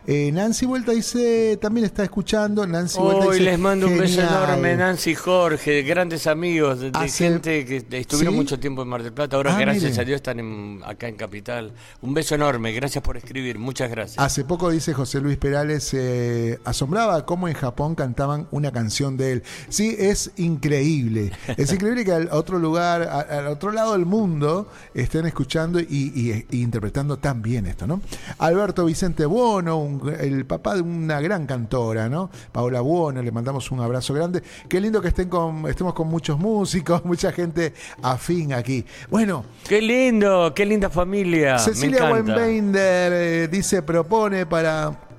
[0.07, 2.65] Eh, Nancy Vuelta dice, también está escuchando.
[2.65, 7.09] Nancy Vuelta Hoy dice, les mando un beso enorme, Nancy Jorge, grandes amigos, de, de
[7.09, 8.39] gente que estuvieron ¿Sí?
[8.39, 9.35] mucho tiempo en Mar del Plata.
[9.35, 11.73] Ahora, Ah, gracias a Dios, están en- acá en Capital.
[12.01, 14.17] Un beso enorme, gracias por escribir, muchas gracias.
[14.23, 19.33] Hace poco dice José Luis Perales, se asombraba cómo en Japón cantaban una canción de
[19.33, 19.43] él.
[19.69, 21.31] Sí, es increíble.
[21.57, 25.85] Es increíble que al otro lugar, al otro lado del mundo, estén escuchando y,
[26.15, 28.01] y- y interpretando tan bien esto, ¿no?
[28.39, 32.29] Alberto Vicente Buono, un- el papá de una gran cantora, ¿no?
[32.51, 34.41] Paola Buono, le mandamos un abrazo grande.
[34.69, 38.85] Qué lindo que estén con, estemos con muchos músicos, mucha gente afín aquí.
[39.09, 41.00] Bueno, Qué lindo, qué linda familia.
[41.59, 42.41] Cecilia me encanta.
[42.41, 45.10] Weinbender eh, dice, propone para...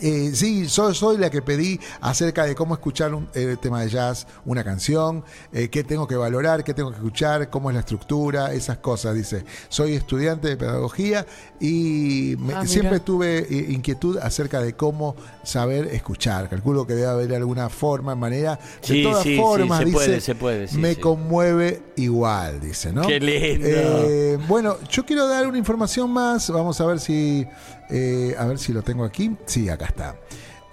[0.00, 3.88] eh, sí, soy, soy la que pedí acerca de cómo escuchar un eh, tema de
[3.90, 7.80] jazz, una canción, eh, qué tengo que valorar, qué tengo que escuchar, cómo es la
[7.80, 9.14] estructura, esas cosas.
[9.14, 11.26] Dice, soy estudiante de pedagogía
[11.60, 16.48] y me- Ah, siempre tuve eh, inquietud acerca de cómo saber escuchar.
[16.48, 18.56] Calculo que debe haber alguna forma, manera.
[18.56, 21.00] De Sí, todas sí, sí, formas, se dice, puede, se puede, sí, me sí.
[21.00, 23.06] conmueve igual, dice, ¿no?
[23.06, 23.66] Qué lindo.
[23.68, 26.50] Eh, bueno, yo quiero dar una información más.
[26.50, 27.46] Vamos a ver si.
[27.90, 29.36] Eh, a ver si lo tengo aquí.
[29.46, 30.16] Sí, acá está.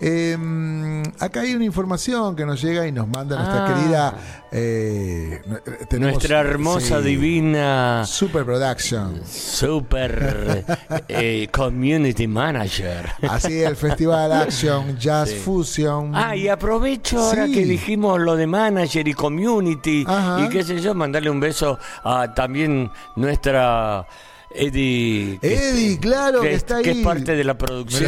[0.01, 3.73] Eh, acá hay una información que nos llega y nos manda nuestra Ah.
[3.73, 4.13] querida.
[4.51, 5.41] eh,
[5.89, 9.21] tenemos- Nuestra hermosa, sí, divina, Super Production.
[9.27, 10.63] super
[11.09, 13.09] eh, community manager.
[13.29, 16.15] Así el Festival Action Jazz Fusion.
[16.15, 17.51] Ah, y aprovecho ahora Sí.
[17.53, 20.45] que dijimos lo de manager y community Ajá.
[20.45, 24.07] y qué sé yo, mandarle un beso a también nuestra
[24.51, 25.37] Eddie.
[25.39, 27.03] que- Eddie, claro, que es- está que es ahí.
[27.03, 27.99] parte de la producción.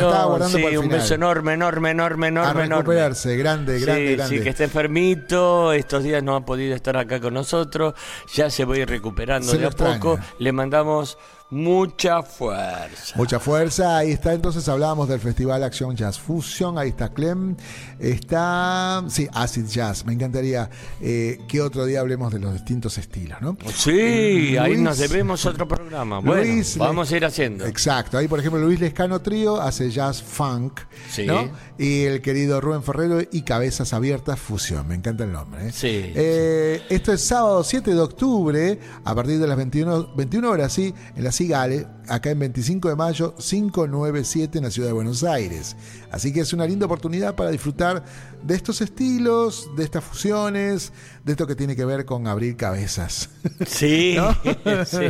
[0.50, 0.90] sí, un final.
[0.90, 2.76] beso enorme, enorme, enorme, a enorme, enorme.
[2.84, 3.38] recuperarse.
[3.38, 4.38] Grande, grande, sí, grande.
[4.38, 7.94] sí, que está enfermito, estos días no ha podido estar acá con nosotros,
[8.34, 10.34] ya se va a ir recuperando Se de a poco, extraña.
[10.40, 11.18] le mandamos
[11.52, 13.14] mucha fuerza.
[13.16, 14.34] Mucha fuerza, ahí está.
[14.34, 16.78] Entonces hablábamos del Festival Acción Jazz Fusion.
[16.78, 17.56] Ahí está Clem.
[18.00, 19.04] Está.
[19.10, 20.06] Sí, Acid Jazz.
[20.06, 20.70] Me encantaría
[21.02, 23.58] eh, que otro día hablemos de los distintos estilos, ¿no?
[23.74, 26.20] Sí, ahí Luis- nos debemos otro programa.
[26.20, 27.66] Bueno, Luis Le- vamos a ir haciendo.
[27.66, 28.18] Exacto.
[28.18, 30.80] Ahí, por ejemplo, Luis Lescano Trío hace jazz funk.
[31.10, 31.26] Sí.
[31.26, 31.50] ¿no?
[31.78, 34.88] Y el querido Rubén Ferrero y Cabezas Abiertas Fusión.
[34.88, 35.68] Me encanta el nombre.
[35.68, 35.72] ¿eh?
[35.72, 40.72] Sí, Eh, Esto es sábado 7 de octubre, a partir de las 21, 21 horas,
[40.74, 45.24] sí, en la Cigale, acá en 25 de mayo, 597 en la ciudad de Buenos
[45.24, 45.76] Aires.
[46.12, 48.04] Así que es una linda oportunidad para disfrutar
[48.44, 50.94] de estos estilos, de estas fusiones,
[51.26, 53.32] de esto que tiene que ver con abrir cabezas.
[53.66, 54.36] Sí, ¿No?
[54.86, 55.08] sí.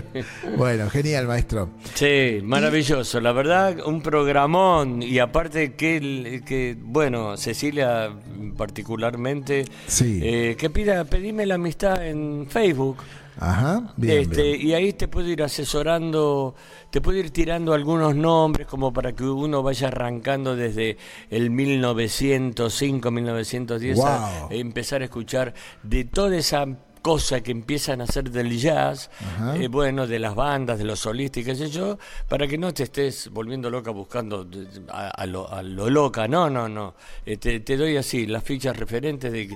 [0.58, 1.70] bueno, genial, maestro.
[1.96, 3.20] Sí, maravilloso.
[3.20, 5.04] La verdad, un programón.
[5.04, 8.10] Y aparte que, que bueno, Cecilia
[8.56, 10.20] particularmente, Sí.
[10.24, 12.98] eh, que pida, pedime la amistad en Facebook.
[13.40, 14.22] Ajá, bien.
[14.22, 14.68] este, bien.
[14.68, 16.56] Y ahí te puedo ir asesorando,
[16.90, 20.98] te puedo ir tirando algunos nombres como para que uno vaya arrancando desde
[21.30, 24.48] el 1905, 1910 a Wow.
[24.52, 25.54] empezar a escuchar
[25.84, 26.66] de toda esa
[27.02, 29.10] cosa que empiezan a hacer del jazz,
[29.56, 31.98] eh, bueno, de las bandas, de los solistas y qué sé yo,
[32.30, 34.48] para que no te estés volviendo loca buscando
[34.90, 36.96] a, a lo, a lo loca, no, no, no.
[37.26, 39.50] Eh, te, te doy así las fichas referentes de,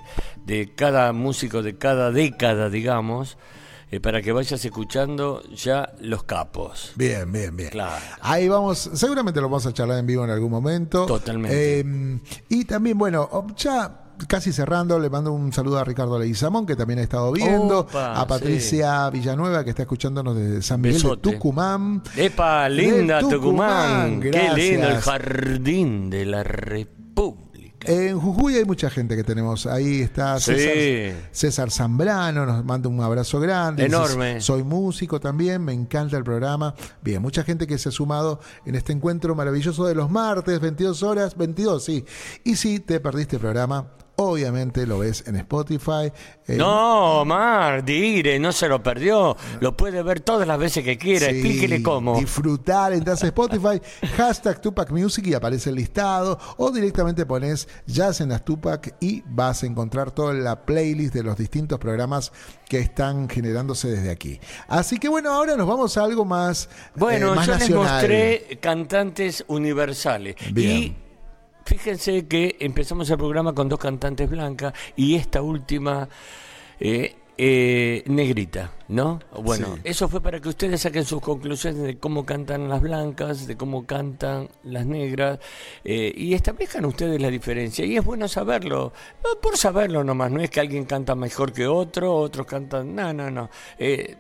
[0.45, 3.37] de cada músico de cada década, digamos,
[3.91, 6.93] eh, para que vayas escuchando ya los capos.
[6.95, 7.69] Bien, bien, bien.
[7.69, 8.03] Claro.
[8.21, 11.05] Ahí vamos, seguramente lo vamos a charlar en vivo en algún momento.
[11.05, 11.79] Totalmente.
[11.81, 12.19] Eh,
[12.49, 16.99] y también, bueno, ya casi cerrando, le mando un saludo a Ricardo Leguizamón, que también
[16.99, 21.29] ha estado viendo, Opa, a Patricia Villanueva, que está escuchándonos desde San Miguel Besote.
[21.29, 22.01] de Tucumán.
[22.15, 27.45] Epa, linda De Tucumán, qué lindo el jardín de la República.
[27.87, 29.67] En Jujuy hay mucha gente que tenemos.
[29.67, 31.13] Ahí está César, Sí.
[31.31, 33.85] César Zambrano, nos manda un abrazo grande.
[33.85, 34.41] Enorme.
[34.41, 36.73] Soy músico también, me encanta el programa.
[37.03, 41.03] Bien, mucha gente que se ha sumado en este encuentro maravilloso de los martes, 22
[41.03, 42.03] horas, 22, sí.
[42.43, 43.85] Y si te perdiste el programa,
[44.17, 46.11] obviamente lo ves en Spotify.
[46.47, 49.35] en- No, Omar, dire, no se lo perdió.
[49.59, 51.27] Lo puede ver todas las veces que quiera.
[51.29, 52.17] Sí, Explíquele cómo.
[52.19, 53.81] Disfrutar, entras a Spotify,
[54.15, 56.37] hashtag Tupac Music y aparece el listado.
[56.57, 61.23] O directamente pones Jazz en las Tupac y vas a encontrar toda la playlist de
[61.23, 62.31] los distintos programas
[62.69, 64.39] que están generándose desde aquí.
[64.67, 67.93] Así que bueno, ahora nos vamos a algo más, Bueno, eh, más yo les nacional.
[67.93, 70.35] mostré cantantes universales.
[70.51, 70.77] Bien.
[70.77, 70.95] Y
[71.65, 76.07] fíjense que empezamos el programa con dos cantantes blancas y esta última
[76.79, 79.19] eh, eh, negrita, ¿no?
[79.43, 79.81] Bueno, Sí.
[79.83, 83.85] eso fue para que ustedes saquen sus conclusiones de cómo cantan las blancas, de cómo
[83.85, 85.39] cantan las negras
[85.83, 87.83] eh, y establezcan ustedes la diferencia.
[87.83, 88.93] Y es bueno saberlo,
[89.23, 93.11] no por saberlo nomás, no es que alguien canta mejor que otro, otros cantan, no,
[93.11, 93.49] no, no.
[93.79, 94.15] Eh,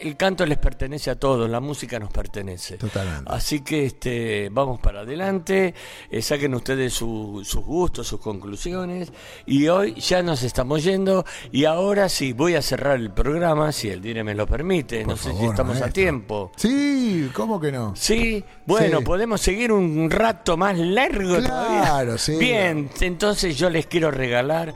[0.00, 2.76] el canto les pertenece a todos, la música nos pertenece.
[2.76, 3.24] Totalmente.
[3.26, 5.74] Así que este, vamos para adelante,
[6.10, 9.12] eh, saquen ustedes su- sus gustos, sus conclusiones.
[9.46, 11.24] Y hoy ya nos estamos yendo.
[11.52, 15.00] Y ahora sí, voy a cerrar el programa, si el dire me lo permite.
[15.04, 16.52] Por no sé si estamos a tiempo.
[16.56, 17.94] Sí, ¿cómo que no?
[17.96, 19.04] Sí, bueno, Sí.
[19.04, 21.80] podemos seguir un rato más largo todavía.
[21.82, 22.36] Claro, sí.
[22.36, 24.74] Bien, entonces yo les quiero regalar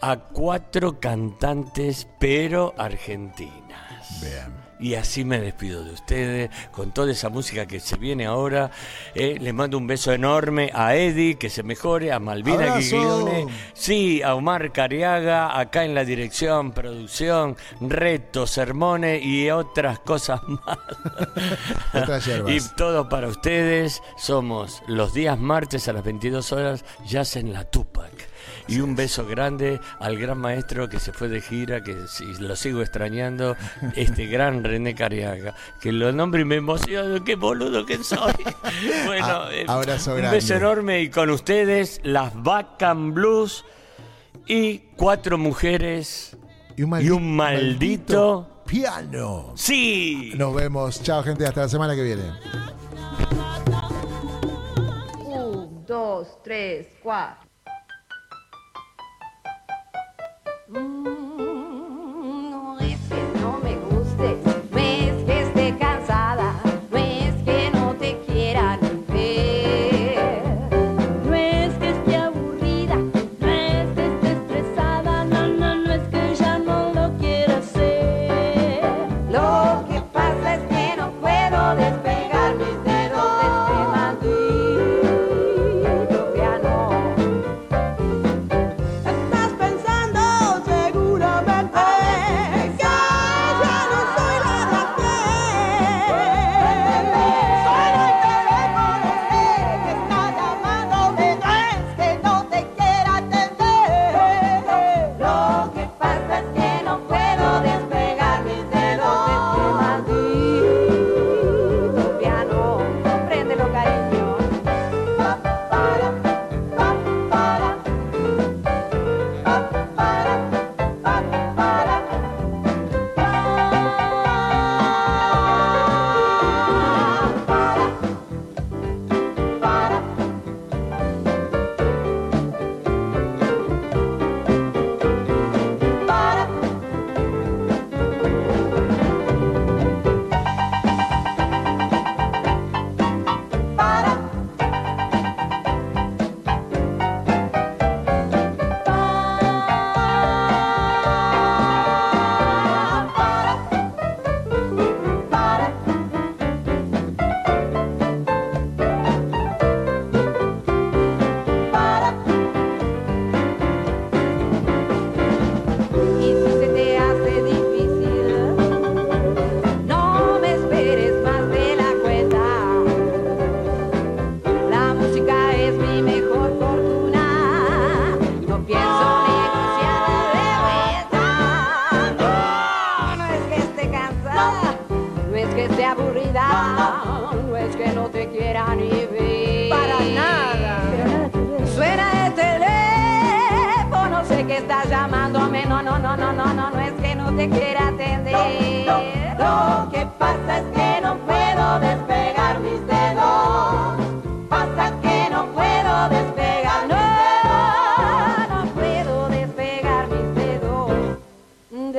[0.00, 3.85] a cuatro cantantes, pero argentinas.
[4.20, 4.66] Bien.
[4.78, 8.70] Y así me despido de ustedes con toda esa música que se viene ahora.
[9.14, 12.78] Eh, les mando un beso enorme a Eddie, que se mejore, a Malvina Abrazo.
[12.80, 20.42] Guiglione, sí, a Omar Cariaga, acá en la dirección, producción, retos, sermones y otras cosas
[20.46, 20.78] más.
[21.94, 24.02] Otras y todo para ustedes.
[24.18, 28.35] Somos los días martes a las 22 horas, ya en la Tupac.
[28.68, 32.56] Y un beso grande al gran maestro que se fue de gira, que si lo
[32.56, 33.56] sigo extrañando,
[33.94, 38.32] este gran René Cariaga, que lo nombro y me emociono, qué boludo que soy.
[39.06, 40.30] Bueno, A- eh, un grande.
[40.30, 43.64] beso enorme y con ustedes las Bacan Blues
[44.46, 46.36] y cuatro mujeres
[46.76, 49.52] Y un y un maldito- piano.
[49.54, 50.32] Sí.
[50.36, 51.00] Nos vemos.
[51.02, 51.46] Chao, gente.
[51.46, 52.24] Hasta la semana que viene.
[55.24, 57.45] Un, dos, tres, cuatro.
[60.68, 61.25] Mm,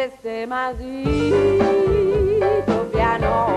[0.08, 0.88] este maldito
[2.92, 3.57] piano.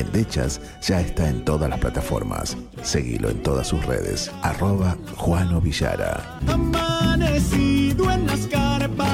[0.00, 2.56] Endechas ya está en todas las plataformas.
[2.82, 4.30] Seguilo en todas sus redes.
[4.42, 6.38] Arroba Juano Villara.
[6.48, 9.06] Amanecido en las carpas.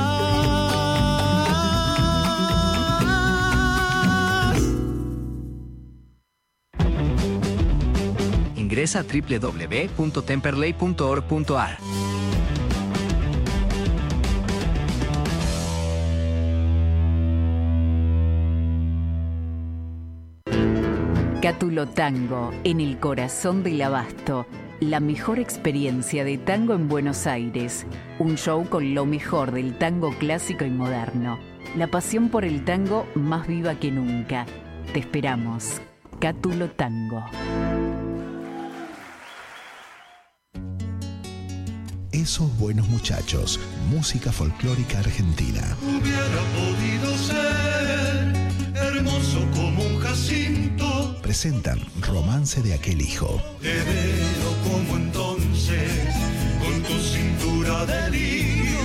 [8.56, 11.78] Ingresa a www.temperley.org.ar.
[21.46, 24.48] Cátulo Tango, en el corazón del abasto.
[24.80, 27.86] La mejor experiencia de tango en Buenos Aires.
[28.18, 31.38] Un show con lo mejor del tango clásico y moderno.
[31.76, 34.44] La pasión por el tango más viva que nunca.
[34.92, 35.80] Te esperamos.
[36.18, 37.24] Cátulo Tango.
[42.10, 45.76] Esos buenos muchachos, música folclórica argentina.
[45.80, 48.34] Hubiera podido ser
[48.74, 50.65] hermoso como un jacinto.
[51.36, 53.42] Presentan Romance de aquel hijo.
[53.60, 55.92] Te veo como entonces,
[56.58, 58.78] con tu cintura de lirio.